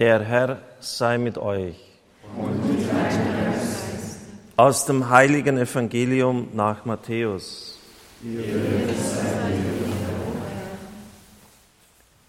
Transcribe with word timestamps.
Der 0.00 0.20
Herr 0.20 0.62
sei 0.80 1.18
mit 1.18 1.36
euch. 1.36 1.76
Aus 4.56 4.86
dem 4.86 5.10
heiligen 5.10 5.58
Evangelium 5.58 6.48
nach 6.54 6.86
Matthäus. 6.86 7.78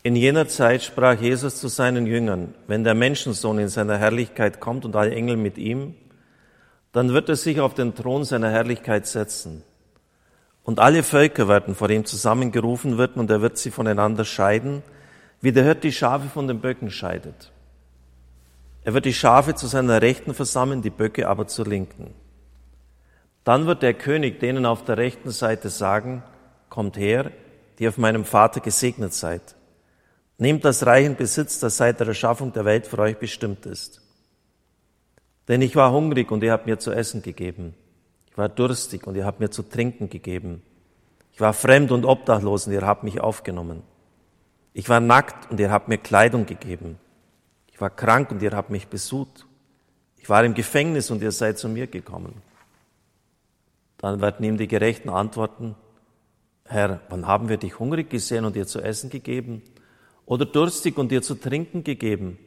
In 0.04 0.18
jener 0.18 0.50
Zeit 0.50 0.84
sprach 0.84 1.22
Jesus 1.22 1.62
zu 1.62 1.70
seinen 1.70 2.08
Jüngern, 2.08 2.54
wenn 2.68 2.84
der 2.84 2.94
Menschensohn 2.94 3.58
in 3.60 3.70
seiner 3.70 3.98
Herrlichkeit 3.98 4.60
kommt 4.60 4.84
und 4.84 4.98
alle 4.98 5.16
Engel 5.16 5.38
mit 5.38 5.58
ihm, 5.58 5.96
dann 6.92 7.14
wird 7.14 7.30
er 7.30 7.38
sich 7.38 7.62
auf 7.62 7.74
den 7.74 7.96
Thron 7.96 8.26
seiner 8.26 8.52
Herrlichkeit 8.52 9.08
setzen. 9.08 9.64
Und 10.64 10.82
alle 10.82 11.04
Völker 11.04 11.48
werden 11.48 11.74
vor 11.74 11.90
ihm 11.90 12.04
zusammengerufen 12.04 12.98
werden 12.98 13.22
und 13.22 13.32
er 13.32 13.42
wird 13.42 13.58
sie 13.58 13.72
voneinander 13.72 14.26
scheiden, 14.26 14.84
wie 15.40 15.54
der 15.54 15.64
Hirt 15.64 15.86
die 15.86 15.94
Schafe 15.94 16.28
von 16.28 16.50
den 16.50 16.60
Böcken 16.60 16.92
scheidet. 16.92 17.51
Er 18.84 18.94
wird 18.94 19.06
die 19.06 19.14
Schafe 19.14 19.56
zu 19.56 19.68
seiner 19.68 20.02
Rechten 20.02 20.34
versammeln, 20.34 20.82
die 20.82 20.90
Böcke 20.90 21.28
aber 21.28 21.48
zur 21.48 21.66
Linken. 21.66 22.14
Dann 23.44 23.66
wird 23.66 23.82
der 23.82 23.94
König 23.94 24.40
denen 24.40 24.66
auf 24.66 24.84
der 24.84 24.98
rechten 24.98 25.32
Seite 25.32 25.70
sagen, 25.70 26.24
kommt 26.70 26.98
her, 26.98 27.32
die 27.80 27.88
auf 27.88 27.98
meinem 27.98 28.26
Vater 28.26 28.60
gesegnet 28.60 29.14
seid. 29.14 29.56
Nehmt 30.38 30.66
das 30.66 30.86
reichen 30.86 31.16
Besitz, 31.16 31.60
das 31.60 31.78
seit 31.78 32.00
der 32.00 32.08
Erschaffung 32.08 32.54
der 32.54 32.66
Welt 32.66 32.88
für 32.88 33.00
euch 33.00 33.18
bestimmt 33.18 33.66
ist. 33.66 34.02
Denn 35.48 35.62
ich 35.62 35.76
war 35.76 35.92
hungrig 35.92 36.32
und 36.32 36.44
ihr 36.44 36.52
habt 36.52 36.66
mir 36.66 36.80
zu 36.80 36.92
essen 36.92 37.22
gegeben. 37.22 37.76
Ich 38.30 38.38
war 38.38 38.50
durstig 38.50 39.06
und 39.06 39.16
ihr 39.16 39.26
habt 39.26 39.40
mir 39.40 39.52
zu 39.52 39.64
trinken 39.64 40.10
gegeben. 40.10 40.64
Ich 41.34 41.42
war 41.42 41.54
fremd 41.54 41.92
und 41.92 42.06
obdachlos 42.06 42.68
und 42.68 42.74
ihr 42.74 42.82
habt 42.82 43.04
mich 43.04 43.22
aufgenommen. 43.22 43.84
Ich 44.74 44.88
war 44.90 45.00
nackt 45.00 45.52
und 45.52 45.60
ihr 45.60 45.70
habt 45.70 45.88
mir 45.90 45.98
Kleidung 45.98 46.46
gegeben. 46.46 46.98
War 47.82 47.90
krank 47.90 48.30
und 48.32 48.44
ihr 48.44 48.52
habt 48.52 48.70
mich 48.70 48.88
besucht. 48.88 49.48
Ich 50.18 50.30
war 50.30 50.46
im 50.46 50.54
Gefängnis 50.54 51.10
und 51.10 51.24
ihr 51.24 51.32
seid 51.32 51.58
zu 51.58 51.68
mir 51.68 51.88
gekommen. 51.88 52.36
Dann 53.98 54.22
werden 54.22 54.46
ihm 54.46 54.58
die 54.58 54.68
Gerechten 54.68 55.10
antworten, 55.10 55.76
Herr, 56.66 57.02
wann 57.10 57.26
haben 57.26 57.50
wir 57.50 57.58
dich 57.58 57.80
hungrig 57.80 58.10
gesehen 58.10 58.46
und 58.46 58.56
dir 58.56 58.68
zu 58.68 58.82
essen 58.82 59.10
gegeben? 59.10 59.64
Oder 60.28 60.46
durstig 60.46 60.98
und 61.00 61.12
dir 61.12 61.24
zu 61.24 61.34
trinken 61.34 61.84
gegeben? 61.84 62.38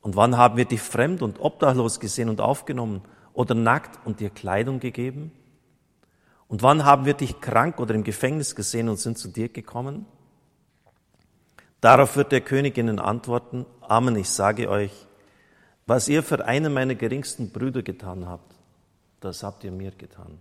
Und 0.00 0.14
wann 0.14 0.36
haben 0.36 0.56
wir 0.56 0.64
dich 0.64 0.80
fremd 0.80 1.22
und 1.22 1.40
obdachlos 1.40 1.98
gesehen 1.98 2.28
und 2.28 2.40
aufgenommen 2.40 3.02
oder 3.32 3.56
nackt 3.56 4.06
und 4.06 4.20
dir 4.20 4.30
Kleidung 4.30 4.78
gegeben? 4.78 5.32
Und 6.46 6.62
wann 6.62 6.84
haben 6.84 7.04
wir 7.04 7.14
dich 7.14 7.40
krank 7.40 7.80
oder 7.80 7.96
im 7.96 8.04
Gefängnis 8.04 8.54
gesehen 8.54 8.88
und 8.88 8.98
sind 8.98 9.18
zu 9.18 9.26
dir 9.26 9.48
gekommen? 9.48 10.06
Darauf 11.86 12.16
wird 12.16 12.32
der 12.32 12.40
König 12.40 12.78
ihnen 12.78 12.98
antworten, 12.98 13.64
Amen, 13.80 14.16
ich 14.16 14.28
sage 14.28 14.68
euch, 14.68 14.90
was 15.86 16.08
ihr 16.08 16.24
für 16.24 16.44
einen 16.44 16.72
meiner 16.72 16.96
geringsten 16.96 17.50
Brüder 17.50 17.84
getan 17.84 18.26
habt, 18.26 18.56
das 19.20 19.44
habt 19.44 19.62
ihr 19.62 19.70
mir 19.70 19.92
getan. 19.92 20.36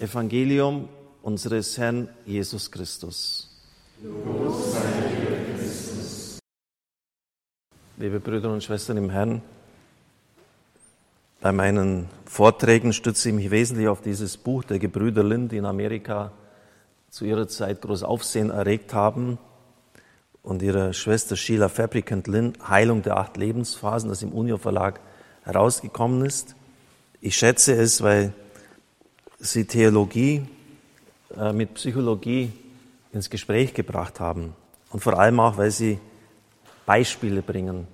Evangelium 0.00 0.88
unseres 1.20 1.76
Herrn 1.76 2.08
Jesus 2.24 2.70
Christus. 2.70 3.50
Liebe 7.98 8.20
Brüder 8.20 8.50
und 8.54 8.64
Schwestern 8.64 8.96
im 8.96 9.10
Herrn, 9.10 9.42
bei 11.42 11.52
meinen 11.52 12.08
Vorträgen 12.24 12.94
stütze 12.94 13.28
ich 13.28 13.34
mich 13.34 13.50
wesentlich 13.50 13.88
auf 13.88 14.00
dieses 14.00 14.38
Buch 14.38 14.64
der 14.64 14.78
Gebrüder 14.78 15.22
Lind, 15.22 15.52
in 15.52 15.66
Amerika 15.66 16.32
zu 17.12 17.26
ihrer 17.26 17.46
Zeit 17.46 17.82
groß 17.82 18.04
Aufsehen 18.04 18.48
erregt 18.48 18.94
haben, 18.94 19.38
und 20.42 20.62
ihrer 20.62 20.92
Schwester 20.92 21.36
Sheila 21.36 21.68
Fabricant 21.68 22.26
Lynn, 22.26 22.54
Heilung 22.66 23.02
der 23.02 23.16
acht 23.16 23.36
Lebensphasen, 23.36 24.08
das 24.08 24.22
im 24.22 24.32
Unio 24.32 24.58
Verlag 24.58 24.98
herausgekommen 25.44 26.24
ist. 26.24 26.56
Ich 27.20 27.36
schätze 27.36 27.74
es, 27.74 28.02
weil 28.02 28.32
sie 29.38 29.66
Theologie 29.66 30.46
äh, 31.36 31.52
mit 31.52 31.74
Psychologie 31.74 32.52
ins 33.12 33.30
Gespräch 33.30 33.74
gebracht 33.74 34.18
haben 34.18 34.54
und 34.90 35.00
vor 35.00 35.18
allem 35.18 35.38
auch, 35.38 35.58
weil 35.58 35.70
sie 35.70 35.98
Beispiele 36.86 37.42
bringen, 37.42 37.86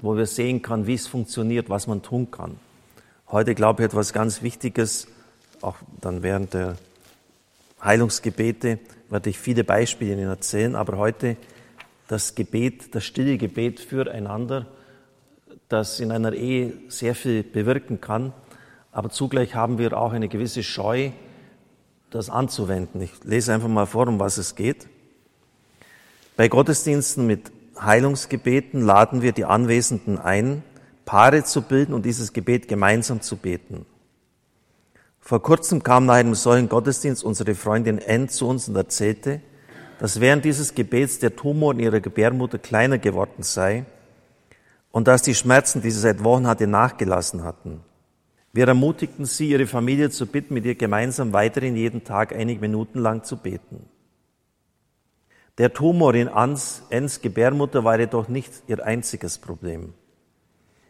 wo 0.00 0.16
wir 0.16 0.26
sehen 0.26 0.62
können, 0.62 0.86
wie 0.86 0.94
es 0.94 1.06
funktioniert, 1.06 1.68
was 1.70 1.86
man 1.86 2.02
tun 2.02 2.30
kann. 2.30 2.58
Heute 3.30 3.54
glaube 3.54 3.82
ich 3.82 3.86
etwas 3.86 4.12
ganz 4.12 4.42
Wichtiges, 4.42 5.06
auch 5.60 5.76
dann 6.00 6.22
während 6.22 6.54
der 6.54 6.76
Heilungsgebete 7.84 8.78
werde 9.10 9.30
ich 9.30 9.38
viele 9.38 9.62
Beispiele 9.62 10.12
Ihnen 10.12 10.28
erzählen, 10.28 10.74
aber 10.74 10.96
heute 10.96 11.36
das 12.08 12.34
Gebet, 12.34 12.94
das 12.94 13.04
stille 13.04 13.38
Gebet 13.38 13.80
füreinander, 13.80 14.66
das 15.68 16.00
in 16.00 16.10
einer 16.10 16.32
Ehe 16.32 16.74
sehr 16.88 17.14
viel 17.14 17.42
bewirken 17.42 18.00
kann, 18.00 18.32
aber 18.92 19.10
zugleich 19.10 19.54
haben 19.54 19.78
wir 19.78 19.96
auch 19.96 20.12
eine 20.12 20.28
gewisse 20.28 20.62
Scheu, 20.62 21.10
das 22.10 22.30
anzuwenden. 22.30 23.00
Ich 23.00 23.12
lese 23.24 23.52
einfach 23.52 23.68
mal 23.68 23.86
vor, 23.86 24.06
um 24.06 24.20
was 24.20 24.38
es 24.38 24.54
geht. 24.54 24.86
Bei 26.36 26.48
Gottesdiensten 26.48 27.26
mit 27.26 27.50
Heilungsgebeten 27.80 28.82
laden 28.82 29.20
wir 29.20 29.32
die 29.32 29.44
Anwesenden 29.44 30.18
ein, 30.18 30.62
Paare 31.04 31.44
zu 31.44 31.62
bilden 31.62 31.92
und 31.92 32.06
dieses 32.06 32.32
Gebet 32.32 32.68
gemeinsam 32.68 33.20
zu 33.20 33.36
beten. 33.36 33.84
Vor 35.26 35.40
kurzem 35.40 35.82
kam 35.82 36.04
nach 36.04 36.16
einem 36.16 36.34
solchen 36.34 36.68
Gottesdienst 36.68 37.24
unsere 37.24 37.54
Freundin 37.54 37.98
Ann 38.06 38.28
zu 38.28 38.46
uns 38.46 38.68
und 38.68 38.76
erzählte, 38.76 39.40
dass 39.98 40.20
während 40.20 40.44
dieses 40.44 40.74
Gebets 40.74 41.18
der 41.18 41.34
Tumor 41.34 41.72
in 41.72 41.80
ihrer 41.80 42.00
Gebärmutter 42.00 42.58
kleiner 42.58 42.98
geworden 42.98 43.42
sei 43.42 43.86
und 44.90 45.08
dass 45.08 45.22
die 45.22 45.34
Schmerzen, 45.34 45.80
die 45.80 45.90
sie 45.90 46.00
seit 46.00 46.22
Wochen 46.22 46.46
hatte, 46.46 46.66
nachgelassen 46.66 47.42
hatten. 47.42 47.80
Wir 48.52 48.68
ermutigten 48.68 49.24
sie, 49.24 49.48
ihre 49.48 49.66
Familie 49.66 50.10
zu 50.10 50.26
bitten, 50.26 50.52
mit 50.52 50.66
ihr 50.66 50.74
gemeinsam 50.74 51.32
weiterhin 51.32 51.74
jeden 51.74 52.04
Tag 52.04 52.34
einige 52.34 52.60
Minuten 52.60 52.98
lang 52.98 53.24
zu 53.24 53.38
beten. 53.38 53.88
Der 55.56 55.72
Tumor 55.72 56.14
in 56.14 56.28
Ans, 56.28 56.82
Ens 56.90 57.22
Gebärmutter 57.22 57.82
war 57.82 57.98
jedoch 57.98 58.28
nicht 58.28 58.52
ihr 58.66 58.84
einziges 58.84 59.38
Problem. 59.38 59.94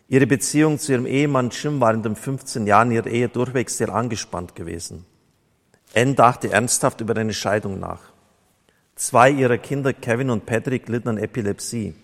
Ihre 0.09 0.27
Beziehung 0.27 0.79
zu 0.79 0.93
ihrem 0.93 1.07
Ehemann 1.07 1.51
Jim 1.51 1.81
war 1.81 1.95
in 1.95 2.03
den 2.03 2.17
15 2.17 2.67
Jahren 2.67 2.91
ihrer 2.91 3.07
Ehe 3.07 3.29
durchwegs 3.29 3.79
sehr 3.79 3.89
angespannt 3.89 4.55
gewesen. 4.55 5.07
Anne 5.95 6.15
dachte 6.15 6.51
ernsthaft 6.51 7.01
über 7.01 7.17
eine 7.17 7.33
Scheidung 7.33 7.81
nach. 7.81 8.01
Zwei 8.97 9.31
ihrer 9.31 9.59
Kinder, 9.59 9.93
Kevin 9.93 10.31
und 10.31 10.47
Patrick, 10.47 10.89
litten 10.89 11.09
an 11.09 11.19
Epilepsie. 11.19 11.95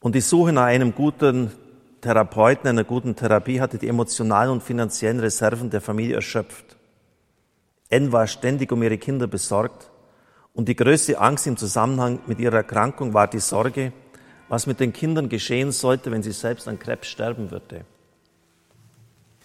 Und 0.00 0.14
die 0.14 0.20
Suche 0.20 0.52
nach 0.52 0.64
einem 0.64 0.94
guten 0.94 1.52
Therapeuten, 2.00 2.68
einer 2.68 2.84
guten 2.84 3.16
Therapie 3.16 3.60
hatte 3.60 3.78
die 3.78 3.88
emotionalen 3.88 4.50
und 4.50 4.62
finanziellen 4.62 5.20
Reserven 5.20 5.70
der 5.70 5.80
Familie 5.80 6.16
erschöpft. 6.16 6.76
Anne 7.90 8.12
war 8.12 8.26
ständig 8.26 8.72
um 8.72 8.82
ihre 8.82 8.98
Kinder 8.98 9.26
besorgt 9.26 9.90
und 10.54 10.68
die 10.68 10.76
größte 10.76 11.18
Angst 11.18 11.46
im 11.46 11.56
Zusammenhang 11.56 12.18
mit 12.26 12.40
ihrer 12.40 12.56
Erkrankung 12.56 13.14
war 13.14 13.28
die 13.28 13.40
Sorge, 13.40 13.92
was 14.48 14.66
mit 14.66 14.80
den 14.80 14.92
Kindern 14.92 15.28
geschehen 15.28 15.72
sollte, 15.72 16.10
wenn 16.10 16.22
sie 16.22 16.32
selbst 16.32 16.68
an 16.68 16.78
Krebs 16.78 17.08
sterben 17.08 17.50
würde. 17.50 17.84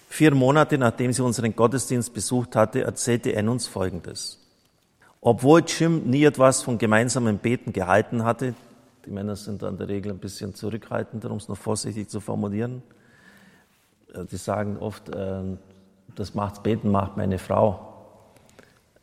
Vier 0.10 0.36
Monate 0.36 0.78
nachdem 0.78 1.14
sie 1.14 1.24
unseren 1.24 1.56
Gottesdienst 1.56 2.14
besucht 2.14 2.56
hatte, 2.56 2.82
erzählte 2.84 3.36
Anne 3.38 3.50
uns 3.50 3.68
Folgendes. 3.68 4.40
Obwohl 5.22 5.64
Jim 5.66 6.10
nie 6.10 6.26
etwas 6.26 6.64
von 6.64 6.78
gemeinsamen 6.78 7.38
Beten 7.38 7.74
gehalten 7.74 8.24
hatte, 8.24 8.56
die 9.06 9.12
Männer 9.12 9.36
sind 9.36 9.64
an 9.64 9.78
der 9.78 9.88
Regel 9.88 10.12
ein 10.12 10.20
bisschen 10.20 10.54
zurückhaltender, 10.54 11.32
um 11.32 11.38
es 11.38 11.48
noch 11.48 11.58
vorsichtig 11.58 12.10
zu 12.10 12.20
formulieren, 12.20 12.84
äh, 14.14 14.26
die 14.26 14.38
sagen 14.38 14.78
oft, 14.78 15.10
äh, 15.10 15.42
das 16.16 16.36
macht 16.36 16.64
Beten 16.64 16.92
macht 16.92 17.18
meine 17.18 17.40
Frau. 17.40 17.91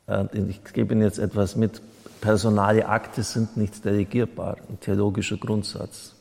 Äh, 0.08 0.26
ich 0.48 0.64
gebe 0.72 0.94
Ihnen 0.94 1.02
jetzt 1.02 1.18
etwas 1.18 1.54
mit. 1.54 1.80
Personale 2.20 2.88
Akte 2.88 3.22
sind 3.22 3.56
nicht 3.56 3.84
delegierbar, 3.84 4.56
ein 4.68 4.80
theologischer 4.80 5.36
Grundsatz. 5.36 6.14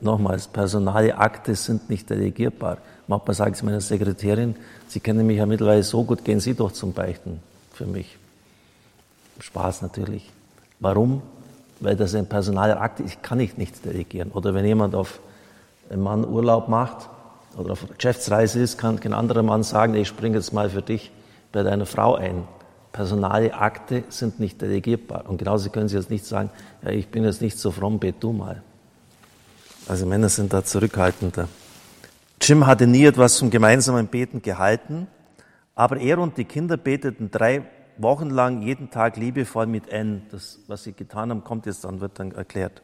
Nochmals, 0.00 0.46
personale 0.46 1.16
Akte 1.18 1.54
sind 1.56 1.90
nicht 1.90 2.08
delegierbar. 2.10 2.78
Manchmal 3.08 3.34
sage 3.34 3.52
ich 3.56 3.62
meiner 3.62 3.80
Sekretärin, 3.80 4.56
Sie 4.88 5.00
kennen 5.00 5.26
mich 5.26 5.38
ja 5.38 5.46
mittlerweile 5.46 5.82
so 5.82 6.04
gut, 6.04 6.24
gehen 6.24 6.40
Sie 6.40 6.54
doch 6.54 6.72
zum 6.72 6.92
Beichten 6.92 7.40
für 7.72 7.86
mich. 7.86 8.18
Spaß 9.40 9.82
natürlich. 9.82 10.30
Warum? 10.80 11.22
Weil 11.80 11.96
das 11.96 12.14
ein 12.14 12.26
personaler 12.26 12.80
Akt 12.80 13.00
ist, 13.00 13.22
kann 13.22 13.38
ich 13.40 13.56
nicht 13.56 13.84
delegieren. 13.84 14.30
Oder 14.30 14.54
wenn 14.54 14.64
jemand 14.64 14.94
auf 14.94 15.20
einen 15.90 16.02
Mann 16.02 16.24
Urlaub 16.24 16.68
macht 16.68 17.08
oder 17.56 17.72
auf 17.72 17.86
Geschäftsreise 17.96 18.60
ist, 18.60 18.78
kann 18.78 18.98
kein 18.98 19.12
anderer 19.12 19.42
Mann 19.42 19.62
sagen, 19.62 19.94
ich 19.94 20.08
springe 20.08 20.36
jetzt 20.36 20.52
mal 20.52 20.70
für 20.70 20.82
dich 20.82 21.10
bei 21.56 21.62
deiner 21.62 21.86
Frau 21.86 22.16
ein. 22.16 22.46
Personale 22.92 23.54
Akte 23.54 24.04
sind 24.10 24.38
nicht 24.40 24.60
delegierbar. 24.60 25.24
Und 25.26 25.38
genauso 25.38 25.70
können 25.70 25.88
Sie 25.88 25.96
jetzt 25.96 26.10
nicht 26.10 26.26
sagen, 26.26 26.50
ja, 26.82 26.90
ich 26.90 27.08
bin 27.08 27.24
jetzt 27.24 27.40
nicht 27.40 27.58
so 27.58 27.70
fromm, 27.70 27.98
bet 27.98 28.16
du 28.20 28.32
mal. 28.32 28.62
Also 29.88 30.04
Männer 30.04 30.28
sind 30.28 30.52
da 30.52 30.62
zurückhaltender. 30.64 31.48
Jim 32.42 32.66
hatte 32.66 32.86
nie 32.86 33.06
etwas 33.06 33.36
zum 33.36 33.48
gemeinsamen 33.48 34.08
Beten 34.08 34.42
gehalten, 34.42 35.06
aber 35.74 35.96
er 35.96 36.18
und 36.18 36.36
die 36.36 36.44
Kinder 36.44 36.76
beteten 36.76 37.30
drei 37.30 37.62
wochenlang 37.96 38.60
jeden 38.60 38.90
Tag 38.90 39.16
liebevoll 39.16 39.66
mit 39.66 39.88
N. 39.88 40.26
Das, 40.30 40.58
was 40.66 40.84
sie 40.84 40.92
getan 40.92 41.30
haben, 41.30 41.42
kommt 41.42 41.64
jetzt 41.64 41.84
dann, 41.84 42.02
wird 42.02 42.18
dann 42.18 42.32
erklärt. 42.32 42.82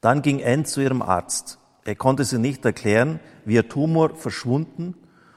Dann 0.00 0.22
ging 0.22 0.40
N 0.40 0.64
zu 0.64 0.80
ihrem 0.80 1.02
Arzt. 1.02 1.58
Er 1.84 1.94
konnte 1.94 2.24
sie 2.24 2.38
nicht 2.38 2.64
erklären, 2.64 3.20
wie 3.44 3.54
ihr 3.54 3.68
Tumor 3.68 4.16
verschwunden 4.16 4.96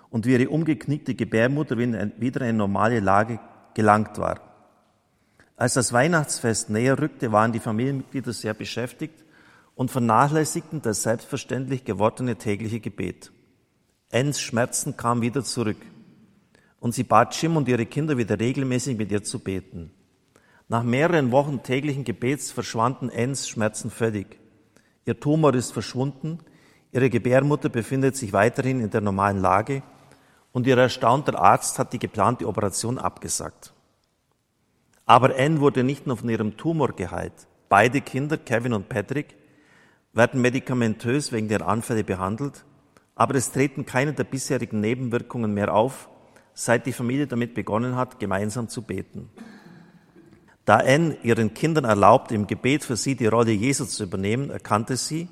und 0.10 0.26
wie 0.26 0.34
ihre 0.34 0.50
umgeknickte 0.50 1.16
Gebärmutter 1.16 1.78
wieder 1.78 2.42
in 2.42 2.58
normale 2.58 3.00
Lage 3.00 3.40
gelangt 3.74 4.18
war. 4.18 4.40
Als 5.58 5.74
das 5.76 5.94
Weihnachtsfest 5.94 6.70
näher 6.70 7.00
rückte, 7.00 7.32
waren 7.32 7.54
die 7.54 7.60
Familienmitglieder 7.60 8.34
sehr 8.34 8.54
beschäftigt 8.54 9.24
und 9.76 9.92
vernachlässigten 9.92 10.82
das 10.82 11.04
selbstverständlich 11.04 11.86
gewordene 11.86 12.36
tägliche 12.36 12.80
Gebet. 12.80 13.32
Ens 14.10 14.40
Schmerzen 14.40 14.98
kamen 14.98 15.22
wieder 15.22 15.44
zurück 15.44 15.78
und 16.80 16.94
sie 16.94 17.04
bat 17.04 17.40
Jim 17.42 17.58
und 17.58 17.68
ihre 17.68 17.86
Kinder 17.86 18.18
wieder 18.18 18.40
regelmäßig 18.40 18.98
mit 18.98 19.12
ihr 19.12 19.24
zu 19.24 19.40
beten. 19.40 19.92
Nach 20.68 20.84
mehreren 20.84 21.32
Wochen 21.32 21.64
täglichen 21.64 22.04
Gebets 22.04 22.52
verschwanden 22.52 23.10
Ens 23.10 23.48
Schmerzen 23.48 23.90
völlig. 23.92 24.40
Ihr 25.06 25.20
Tumor 25.20 25.54
ist 25.54 25.72
verschwunden, 25.72 26.40
ihre 26.92 27.10
Gebärmutter 27.10 27.70
befindet 27.70 28.16
sich 28.16 28.34
weiterhin 28.34 28.82
in 28.82 28.90
der 28.90 29.02
normalen 29.02 29.40
Lage 29.40 29.84
und 30.56 30.66
ihr 30.68 30.78
erstaunter 30.78 31.38
Arzt 31.38 31.80
hat 31.80 31.92
die 31.92 32.00
geplante 32.00 32.48
Operation 32.48 32.98
abgesagt. 32.98 33.74
Aber 35.06 35.36
Anne 35.38 35.60
wurde 35.60 35.84
nicht 35.84 36.08
nur 36.08 36.16
von 36.16 36.30
ihrem 36.30 36.56
Tumor 36.56 36.94
geheilt. 36.94 37.34
Beide 37.68 38.00
Kinder, 38.00 38.38
Kevin 38.38 38.72
und 38.72 38.88
Patrick, 38.88 39.36
werden 40.14 40.40
medikamentös 40.40 41.34
wegen 41.34 41.50
der 41.50 41.68
Anfälle 41.68 42.06
behandelt, 42.06 42.64
aber 43.16 43.36
es 43.36 43.52
treten 43.52 43.86
keine 43.86 44.14
der 44.14 44.24
bisherigen 44.24 44.80
Nebenwirkungen 44.80 45.54
mehr 45.54 45.74
auf, 45.74 46.08
seit 46.54 46.86
die 46.86 46.94
Familie 46.94 47.28
damit 47.28 47.54
begonnen 47.54 47.98
hat, 47.98 48.22
gemeinsam 48.22 48.70
zu 48.70 48.82
beten. 48.82 49.30
Da 50.64 50.78
Anne 50.78 51.18
ihren 51.22 51.54
Kindern 51.54 51.84
erlaubt, 51.84 52.32
im 52.32 52.48
Gebet 52.48 52.86
für 52.86 52.96
sie 52.96 53.16
die 53.16 53.28
Rolle 53.28 53.52
Jesu 53.52 53.84
zu 53.84 54.06
übernehmen, 54.06 54.52
erkannte 54.52 54.96
sie, 54.96 55.28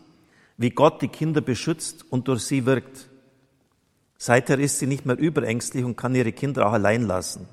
wie 0.58 0.72
Gott 0.72 1.02
die 1.02 1.08
Kinder 1.08 1.40
beschützt 1.40 2.12
und 2.12 2.28
durch 2.28 2.44
sie 2.44 2.66
wirkt. 2.66 3.08
Seither 4.26 4.58
ist 4.58 4.80
sie 4.80 4.88
nicht 4.88 5.06
mehr 5.06 5.18
überängstlich 5.18 5.84
und 5.84 5.98
kann 5.98 6.16
ihre 6.16 6.32
Kinder 6.32 6.66
auch 6.66 6.72
allein 6.72 7.02
lassen. 7.02 7.46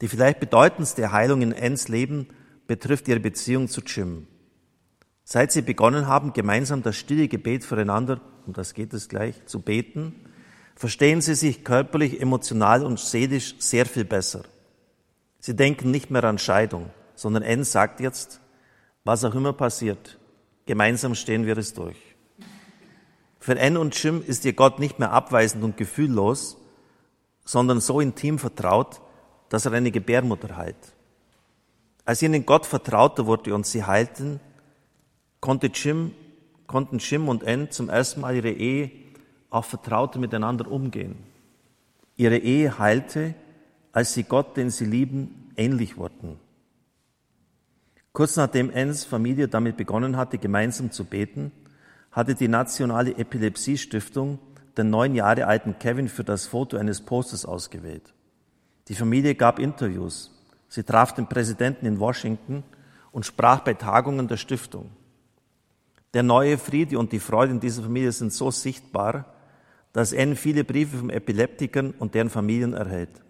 Die 0.00 0.06
vielleicht 0.06 0.38
bedeutendste 0.38 1.10
Heilung 1.10 1.42
in 1.42 1.52
Anns 1.52 1.88
Leben 1.88 2.28
betrifft 2.68 3.08
ihre 3.08 3.18
Beziehung 3.18 3.66
zu 3.66 3.80
Jim. 3.80 4.28
Seit 5.24 5.50
sie 5.50 5.62
begonnen 5.62 6.06
haben, 6.06 6.32
gemeinsam 6.34 6.84
das 6.84 6.94
stille 6.94 7.26
Gebet 7.26 7.64
füreinander, 7.64 8.20
um 8.46 8.52
das 8.52 8.74
geht 8.74 8.94
es 8.94 9.08
gleich, 9.08 9.44
zu 9.46 9.60
beten, 9.60 10.14
verstehen 10.76 11.20
sie 11.20 11.34
sich 11.34 11.64
körperlich, 11.64 12.20
emotional 12.20 12.84
und 12.84 13.00
seelisch 13.00 13.56
sehr 13.58 13.86
viel 13.86 14.04
besser. 14.04 14.44
Sie 15.40 15.56
denken 15.56 15.90
nicht 15.90 16.12
mehr 16.12 16.22
an 16.22 16.38
Scheidung, 16.38 16.90
sondern 17.16 17.42
Ann 17.42 17.64
sagt 17.64 17.98
jetzt, 17.98 18.40
was 19.02 19.24
auch 19.24 19.34
immer 19.34 19.52
passiert, 19.52 20.20
gemeinsam 20.64 21.16
stehen 21.16 21.44
wir 21.44 21.58
es 21.58 21.74
durch. 21.74 22.15
Für 23.46 23.60
Ann 23.60 23.76
und 23.76 24.02
Jim 24.02 24.24
ist 24.26 24.44
ihr 24.44 24.54
Gott 24.54 24.80
nicht 24.80 24.98
mehr 24.98 25.12
abweisend 25.12 25.62
und 25.62 25.76
gefühllos, 25.76 26.56
sondern 27.44 27.78
so 27.78 28.00
intim 28.00 28.40
vertraut, 28.40 29.00
dass 29.50 29.66
er 29.66 29.72
eine 29.72 29.92
Gebärmutter 29.92 30.56
heilt. 30.56 30.96
Als 32.04 32.22
ihnen 32.22 32.44
Gott 32.44 32.66
vertrauter 32.66 33.26
wurde 33.26 33.54
und 33.54 33.64
sie 33.64 33.84
heilten, 33.84 34.40
konnte 35.38 35.68
Jim, 35.68 36.10
konnten 36.66 36.98
Jim 36.98 37.28
und 37.28 37.46
Ann 37.46 37.70
zum 37.70 37.88
ersten 37.88 38.22
Mal 38.22 38.34
ihre 38.34 38.50
Ehe 38.50 38.90
auch 39.50 39.64
vertrauter 39.64 40.18
miteinander 40.18 40.68
umgehen. 40.68 41.14
Ihre 42.16 42.38
Ehe 42.38 42.80
heilte, 42.80 43.36
als 43.92 44.12
sie 44.12 44.24
Gott, 44.24 44.56
den 44.56 44.70
sie 44.70 44.86
lieben, 44.86 45.52
ähnlich 45.56 45.96
wurden. 45.96 46.40
Kurz 48.12 48.34
nachdem 48.34 48.72
Anns 48.74 49.04
Familie 49.04 49.46
damit 49.46 49.76
begonnen 49.76 50.16
hatte, 50.16 50.36
gemeinsam 50.36 50.90
zu 50.90 51.04
beten, 51.04 51.52
hatte 52.16 52.34
die 52.34 52.48
Nationale 52.48 53.18
Epilepsiestiftung 53.18 54.38
den 54.78 54.88
neun 54.88 55.14
Jahre 55.14 55.46
alten 55.46 55.78
Kevin 55.78 56.08
für 56.08 56.24
das 56.24 56.46
Foto 56.46 56.78
eines 56.78 57.02
Posters 57.02 57.44
ausgewählt. 57.44 58.14
Die 58.88 58.94
Familie 58.94 59.34
gab 59.34 59.58
Interviews. 59.58 60.32
Sie 60.66 60.82
traf 60.82 61.12
den 61.12 61.26
Präsidenten 61.26 61.84
in 61.84 62.00
Washington 62.00 62.64
und 63.12 63.26
sprach 63.26 63.60
bei 63.60 63.74
Tagungen 63.74 64.28
der 64.28 64.38
Stiftung. 64.38 64.90
Der 66.14 66.22
neue 66.22 66.56
Friede 66.56 66.98
und 66.98 67.12
die 67.12 67.20
Freude 67.20 67.52
in 67.52 67.60
dieser 67.60 67.82
Familie 67.82 68.12
sind 68.12 68.32
so 68.32 68.50
sichtbar, 68.50 69.26
dass 69.92 70.14
N 70.14 70.36
viele 70.36 70.64
Briefe 70.64 70.96
von 70.96 71.10
Epileptikern 71.10 71.92
und 71.98 72.14
deren 72.14 72.30
Familien 72.30 72.72
erhält. 72.72 73.22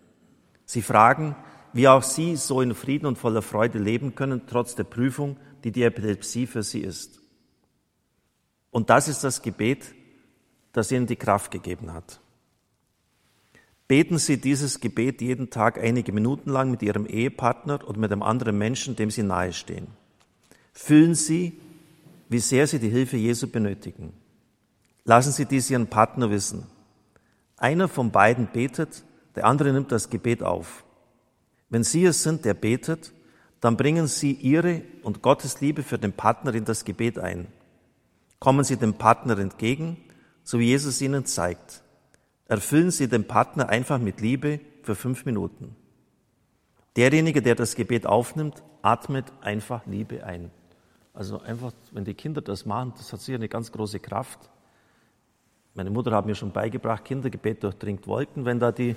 Sie 0.64 0.82
fragen, 0.82 1.34
wie 1.72 1.88
auch 1.88 2.04
sie 2.04 2.36
so 2.36 2.60
in 2.60 2.74
Frieden 2.76 3.06
und 3.06 3.18
voller 3.18 3.42
Freude 3.42 3.80
leben 3.80 4.14
können, 4.14 4.42
trotz 4.46 4.76
der 4.76 4.84
Prüfung, 4.84 5.38
die 5.64 5.72
die 5.72 5.82
Epilepsie 5.82 6.46
für 6.46 6.62
sie 6.62 6.82
ist. 6.82 7.25
Und 8.76 8.90
das 8.90 9.08
ist 9.08 9.24
das 9.24 9.40
Gebet, 9.40 9.94
das 10.72 10.92
ihnen 10.92 11.06
die 11.06 11.16
Kraft 11.16 11.50
gegeben 11.50 11.94
hat. 11.94 12.20
Beten 13.88 14.18
Sie 14.18 14.38
dieses 14.38 14.80
Gebet 14.80 15.22
jeden 15.22 15.48
Tag 15.48 15.82
einige 15.82 16.12
Minuten 16.12 16.50
lang 16.50 16.70
mit 16.70 16.82
Ihrem 16.82 17.06
Ehepartner 17.06 17.88
oder 17.88 17.98
mit 17.98 18.12
einem 18.12 18.22
anderen 18.22 18.58
Menschen, 18.58 18.94
dem 18.94 19.10
Sie 19.10 19.22
nahestehen. 19.22 19.86
Fühlen 20.74 21.14
Sie, 21.14 21.58
wie 22.28 22.38
sehr 22.38 22.66
Sie 22.66 22.78
die 22.78 22.90
Hilfe 22.90 23.16
Jesu 23.16 23.46
benötigen. 23.46 24.12
Lassen 25.04 25.32
Sie 25.32 25.46
dies 25.46 25.70
Ihren 25.70 25.86
Partner 25.86 26.28
wissen. 26.28 26.66
Einer 27.56 27.88
von 27.88 28.10
beiden 28.10 28.46
betet, 28.46 29.04
der 29.36 29.46
andere 29.46 29.72
nimmt 29.72 29.90
das 29.90 30.10
Gebet 30.10 30.42
auf. 30.42 30.84
Wenn 31.70 31.82
Sie 31.82 32.04
es 32.04 32.22
sind, 32.22 32.44
der 32.44 32.52
betet, 32.52 33.14
dann 33.62 33.78
bringen 33.78 34.06
Sie 34.06 34.32
Ihre 34.32 34.82
und 35.02 35.22
Gottes 35.22 35.62
Liebe 35.62 35.82
für 35.82 35.98
den 35.98 36.12
Partner 36.12 36.52
in 36.52 36.66
das 36.66 36.84
Gebet 36.84 37.18
ein. 37.18 37.46
Kommen 38.38 38.64
Sie 38.64 38.76
dem 38.76 38.94
Partner 38.94 39.38
entgegen, 39.38 39.96
so 40.44 40.58
wie 40.58 40.66
Jesus 40.66 41.00
Ihnen 41.00 41.24
zeigt. 41.24 41.82
Erfüllen 42.46 42.90
Sie 42.90 43.08
den 43.08 43.26
Partner 43.26 43.68
einfach 43.68 43.98
mit 43.98 44.20
Liebe 44.20 44.60
für 44.82 44.94
fünf 44.94 45.24
Minuten. 45.24 45.74
Derjenige, 46.96 47.42
der 47.42 47.54
das 47.54 47.74
Gebet 47.74 48.06
aufnimmt, 48.06 48.62
atmet 48.82 49.26
einfach 49.40 49.84
Liebe 49.86 50.24
ein. 50.24 50.50
Also 51.12 51.40
einfach, 51.40 51.72
wenn 51.92 52.04
die 52.04 52.14
Kinder 52.14 52.40
das 52.40 52.66
machen, 52.66 52.92
das 52.96 53.12
hat 53.12 53.20
sicher 53.20 53.36
eine 53.36 53.48
ganz 53.48 53.72
große 53.72 54.00
Kraft. 54.00 54.38
Meine 55.74 55.90
Mutter 55.90 56.12
hat 56.12 56.26
mir 56.26 56.34
schon 56.34 56.52
beigebracht, 56.52 57.04
Kindergebet 57.04 57.62
durchdringt 57.62 58.06
Wolken. 58.06 58.44
Wenn 58.44 58.60
da 58.60 58.70
die 58.70 58.96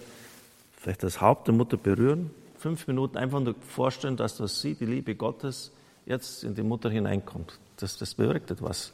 vielleicht 0.77 1.03
das 1.03 1.19
Haupt 1.19 1.47
der 1.47 1.56
Mutter 1.56 1.77
berühren, 1.77 2.31
fünf 2.57 2.88
Minuten 2.88 3.18
einfach 3.18 3.39
nur 3.39 3.56
vorstellen, 3.68 4.15
dass 4.15 4.38
das 4.38 4.62
sie, 4.62 4.75
die 4.75 4.85
Liebe 4.85 5.15
Gottes, 5.15 5.71
jetzt 6.06 6.44
in 6.44 6.56
die 6.56 6.63
Mutter 6.63 6.89
hineinkommt. 6.89 7.59
Das, 7.77 7.97
das 7.97 8.13
bewirkt 8.13 8.52
etwas. 8.52 8.94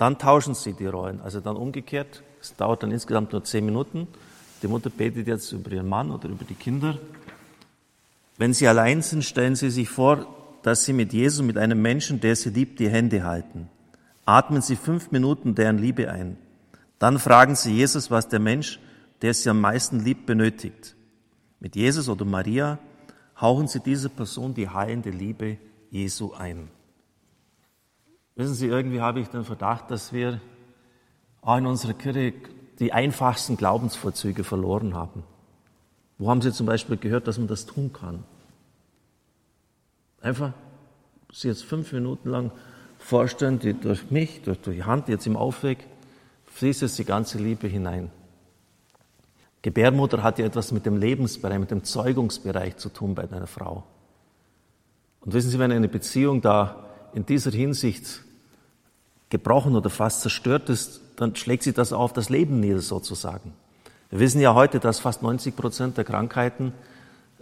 Dann 0.00 0.16
tauschen 0.16 0.54
sie 0.54 0.72
die 0.72 0.86
Rollen. 0.86 1.20
Also 1.20 1.40
dann 1.40 1.56
umgekehrt, 1.56 2.22
es 2.40 2.56
dauert 2.56 2.82
dann 2.82 2.90
insgesamt 2.90 3.32
nur 3.32 3.44
zehn 3.44 3.66
Minuten. 3.66 4.08
Die 4.62 4.66
Mutter 4.66 4.88
betet 4.88 5.26
jetzt 5.26 5.52
über 5.52 5.70
ihren 5.72 5.90
Mann 5.90 6.10
oder 6.10 6.26
über 6.30 6.46
die 6.46 6.54
Kinder. 6.54 6.96
Wenn 8.38 8.54
sie 8.54 8.66
allein 8.66 9.02
sind, 9.02 9.26
stellen 9.26 9.56
sie 9.56 9.68
sich 9.68 9.90
vor, 9.90 10.26
dass 10.62 10.86
sie 10.86 10.94
mit 10.94 11.12
Jesus, 11.12 11.44
mit 11.44 11.58
einem 11.58 11.82
Menschen, 11.82 12.18
der 12.18 12.34
sie 12.34 12.48
liebt, 12.48 12.80
die 12.80 12.88
Hände 12.88 13.24
halten. 13.24 13.68
Atmen 14.24 14.62
sie 14.62 14.76
fünf 14.76 15.10
Minuten 15.10 15.54
deren 15.54 15.76
Liebe 15.76 16.10
ein. 16.10 16.38
Dann 16.98 17.18
fragen 17.18 17.54
sie 17.54 17.74
Jesus, 17.74 18.10
was 18.10 18.26
der 18.26 18.40
Mensch, 18.40 18.80
der 19.20 19.34
sie 19.34 19.50
am 19.50 19.60
meisten 19.60 20.00
liebt, 20.00 20.24
benötigt. 20.24 20.96
Mit 21.58 21.76
Jesus 21.76 22.08
oder 22.08 22.24
Maria 22.24 22.78
hauchen 23.38 23.68
sie 23.68 23.80
dieser 23.80 24.08
Person 24.08 24.54
die 24.54 24.70
heilende 24.70 25.10
Liebe 25.10 25.58
Jesu 25.90 26.32
ein. 26.32 26.70
Wissen 28.40 28.54
Sie, 28.54 28.68
irgendwie 28.68 29.02
habe 29.02 29.20
ich 29.20 29.28
den 29.28 29.44
Verdacht, 29.44 29.90
dass 29.90 30.14
wir 30.14 30.40
auch 31.42 31.58
in 31.58 31.66
unserer 31.66 31.92
Kirche 31.92 32.32
die 32.78 32.90
einfachsten 32.90 33.58
Glaubensvorzüge 33.58 34.44
verloren 34.44 34.94
haben. 34.94 35.24
Wo 36.16 36.30
haben 36.30 36.40
Sie 36.40 36.50
zum 36.50 36.64
Beispiel 36.64 36.96
gehört, 36.96 37.28
dass 37.28 37.36
man 37.36 37.48
das 37.48 37.66
tun 37.66 37.92
kann? 37.92 38.24
Einfach 40.22 40.54
Sie 41.30 41.48
jetzt 41.48 41.64
fünf 41.64 41.92
Minuten 41.92 42.30
lang 42.30 42.50
vorstellen, 42.98 43.58
die 43.58 43.74
durch 43.74 44.10
mich, 44.10 44.40
durch 44.40 44.58
die 44.62 44.84
Hand 44.84 45.10
jetzt 45.10 45.26
im 45.26 45.36
Aufweg, 45.36 45.86
fließt 46.46 46.80
jetzt 46.80 46.98
die 46.98 47.04
ganze 47.04 47.36
Liebe 47.36 47.68
hinein. 47.68 48.10
Gebärmutter 49.60 50.22
hat 50.22 50.38
ja 50.38 50.46
etwas 50.46 50.72
mit 50.72 50.86
dem 50.86 50.96
Lebensbereich, 50.96 51.58
mit 51.58 51.70
dem 51.70 51.84
Zeugungsbereich 51.84 52.78
zu 52.78 52.88
tun 52.88 53.14
bei 53.14 53.30
einer 53.30 53.46
Frau. 53.46 53.84
Und 55.20 55.34
wissen 55.34 55.50
Sie, 55.50 55.58
wenn 55.58 55.72
eine 55.72 55.88
Beziehung 55.88 56.40
da 56.40 56.86
in 57.12 57.26
dieser 57.26 57.50
Hinsicht 57.50 58.24
gebrochen 59.30 59.76
oder 59.76 59.88
fast 59.88 60.20
zerstört 60.20 60.68
ist, 60.68 61.00
dann 61.16 61.34
schlägt 61.36 61.62
sich 61.62 61.74
das 61.74 61.92
auf 61.92 62.12
das 62.12 62.28
Leben 62.28 62.60
nieder 62.60 62.80
sozusagen. 62.80 63.52
Wir 64.10 64.18
wissen 64.18 64.40
ja 64.40 64.54
heute, 64.54 64.80
dass 64.80 64.98
fast 64.98 65.22
90 65.22 65.54
Prozent 65.54 65.96
der 65.96 66.04
Krankheiten 66.04 66.72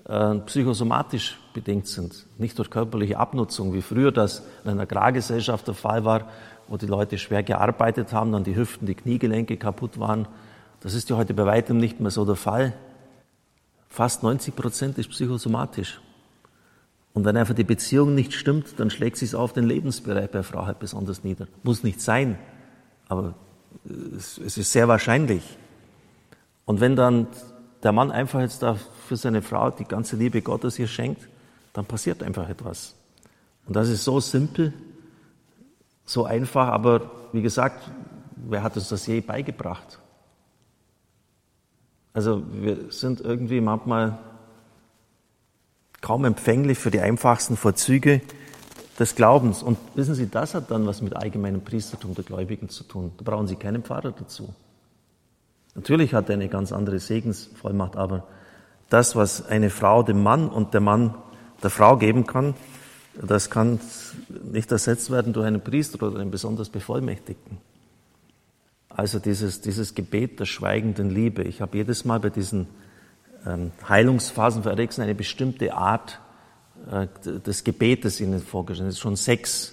äh, 0.05 0.35
psychosomatisch 0.35 1.39
bedingt 1.55 1.87
sind, 1.87 2.27
nicht 2.37 2.59
durch 2.59 2.71
körperliche 2.71 3.19
Abnutzung, 3.19 3.73
wie 3.73 3.83
früher 3.83 4.13
das 4.13 4.43
in 4.65 4.71
einer 4.71 4.83
Agrargesellschaft 4.83 5.67
der 5.67 5.75
Fall 5.75 6.05
war, 6.05 6.29
wo 6.69 6.77
die 6.77 6.87
Leute 6.87 7.17
schwer 7.17 7.43
gearbeitet 7.43 8.13
haben, 8.13 8.33
dann 8.33 8.45
die 8.45 8.55
Hüften, 8.55 8.87
die 8.87 8.95
Kniegelenke 8.95 9.57
kaputt 9.57 9.99
waren. 9.99 10.29
Das 10.81 10.93
ist 10.93 11.09
ja 11.09 11.17
heute 11.17 11.33
bei 11.33 11.47
weitem 11.47 11.79
nicht 11.79 12.01
mehr 12.01 12.11
so 12.11 12.27
der 12.27 12.37
Fall. 12.37 12.75
fast 13.89 14.23
90 14.23 14.55
Prozent 14.55 14.99
ist 14.99 15.09
psychosomatisch. 15.09 16.01
Und 17.15 17.25
wenn 17.25 17.37
einfach 17.37 17.55
die 17.55 17.65
Beziehung 17.65 18.15
nicht 18.15 18.33
stimmt, 18.33 18.79
dann 18.79 18.91
schlägt 18.91 19.17
sich 19.17 19.35
auf 19.35 19.53
den 19.53 19.65
Lebensbereich 19.65 20.31
bei 20.31 20.43
Frau 20.43 20.67
halt 20.67 20.79
besonders 20.79 21.25
nieder. 21.25 21.49
Muss 21.63 21.83
nicht 21.83 22.01
sein, 22.01 22.39
aber 23.09 23.35
es 24.17 24.39
ist 24.39 24.73
sehr 24.73 24.89
wahrscheinlich. 24.89 25.43
Und 26.65 26.81
wenn 26.81 26.97
dann 26.97 27.27
der 27.83 27.93
Mann 27.93 28.11
einfach 28.11 28.41
jetzt 28.41 28.63
da 28.63 28.77
für 29.07 29.17
seine 29.17 29.43
Frau 29.43 29.71
die 29.71 29.85
ganze 29.85 30.17
Liebe 30.17 30.43
Gottes 30.43 30.77
hier 30.77 30.87
schenkt, 30.87 31.29
dann 31.73 31.87
passiert 31.87 32.23
einfach 32.23 32.49
etwas. 32.49 32.95
Und 33.67 33.75
das 33.77 33.89
ist 33.89 34.05
so 34.05 34.21
simpel, 34.21 34.73
so 36.05 36.25
einfach, 36.25 36.69
aber 36.69 37.11
wie 37.33 37.43
gesagt, 37.43 37.91
wer 38.37 38.63
hat 38.63 38.77
uns 38.77 38.89
das 38.89 39.07
je 39.07 39.21
beigebracht? 39.21 39.99
Also 42.13 42.43
wir 42.51 42.91
sind 42.91 43.21
irgendwie 43.21 43.61
manchmal 43.61 44.19
kaum 46.01 46.25
empfänglich 46.25 46.79
für 46.79 46.91
die 46.91 47.01
einfachsten 47.01 47.57
Vorzüge 47.57 48.21
des 48.99 49.15
Glaubens. 49.15 49.63
Und 49.63 49.79
wissen 49.95 50.15
Sie, 50.15 50.29
das 50.29 50.55
hat 50.55 50.71
dann 50.71 50.87
was 50.87 51.03
mit 51.03 51.17
allgemeinem 51.17 51.63
Priestertum 51.63 52.15
der 52.15 52.25
Gläubigen 52.25 52.69
zu 52.69 52.85
tun. 52.85 53.13
Da 53.19 53.25
brauchen 53.25 53.47
Sie 53.47 53.57
keinen 53.57 53.83
Pfarrer 53.83 54.13
dazu. 54.13 54.55
Natürlich 55.75 56.15
hat 56.15 56.29
er 56.29 56.35
eine 56.35 56.49
ganz 56.49 56.73
andere 56.73 56.99
Segensvollmacht, 56.99 57.97
aber 57.97 58.25
das, 58.89 59.15
was 59.15 59.47
eine 59.47 59.71
Frau 59.71 60.03
dem 60.03 60.23
Mann 60.23 60.49
und 60.49 60.75
der 60.75 60.81
Mann 60.81 61.15
der 61.63 61.71
Frau 61.71 61.97
geben 61.97 62.27
kann, 62.27 62.55
das 63.21 63.51
kann 63.51 63.81
nicht 64.45 64.71
ersetzt 64.73 65.11
werden 65.11 65.33
durch 65.33 65.47
einen 65.47 65.61
Priester 65.61 66.05
oder 66.07 66.21
einen 66.21 66.31
besonders 66.31 66.69
Bevollmächtigten. 66.69 67.59
Also 68.89 69.19
dieses, 69.19 69.61
dieses 69.61 69.95
Gebet 69.95 70.41
der 70.41 70.45
schweigenden 70.45 71.11
Liebe. 71.11 71.43
Ich 71.43 71.61
habe 71.61 71.77
jedes 71.77 72.05
Mal 72.05 72.21
bei 72.21 72.31
diesen 72.31 72.67
Heilungsphasen 73.89 74.63
für 74.63 74.71
Erexen 74.71 75.03
eine 75.03 75.15
bestimmte 75.15 75.75
Art 75.75 76.21
äh, 76.91 77.07
des 77.25 77.65
Gebetes 77.65 78.21
Ihnen 78.21 78.41
vorgestellt. 78.41 78.89
Das 78.89 78.95
ist 78.95 79.01
schon 79.01 79.17
sechs. 79.17 79.73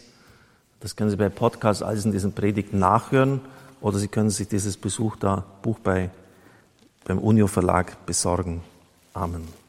Das 0.79 0.95
können 0.95 1.09
Sie 1.09 1.17
bei 1.17 1.29
Podcasts 1.29 1.83
alles 1.83 2.05
in 2.05 2.11
diesen 2.11 2.33
Predigten 2.33 2.79
nachhören 2.79 3.41
oder 3.81 3.97
Sie 3.97 4.07
können 4.07 4.29
sich 4.29 4.47
dieses 4.47 4.77
Besuch 4.77 5.15
da, 5.15 5.43
Buch 5.61 5.79
bei, 5.79 6.09
beim 7.05 7.19
Unio 7.19 7.47
Verlag 7.47 8.05
besorgen. 8.05 8.61
Amen. 9.13 9.64